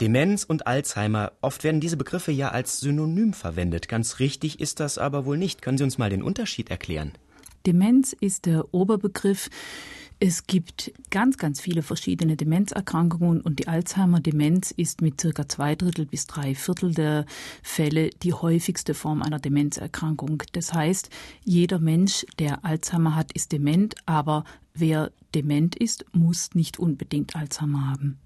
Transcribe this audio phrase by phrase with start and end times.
[0.00, 3.88] Demenz und Alzheimer, oft werden diese Begriffe ja als Synonym verwendet.
[3.88, 5.62] Ganz richtig ist das aber wohl nicht.
[5.62, 7.12] Können Sie uns mal den Unterschied erklären?
[7.64, 9.50] Demenz ist der Oberbegriff.
[10.18, 16.06] Es gibt ganz, ganz viele verschiedene Demenzerkrankungen und die Alzheimer-Demenz ist mit circa zwei Drittel
[16.06, 17.24] bis drei Viertel der
[17.62, 20.42] Fälle die häufigste Form einer Demenzerkrankung.
[20.52, 21.08] Das heißt,
[21.44, 27.88] jeder Mensch, der Alzheimer hat, ist dement, aber wer dement ist, muss nicht unbedingt Alzheimer
[27.88, 28.18] haben.